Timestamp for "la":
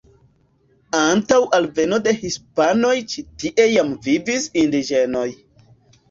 2.13-2.17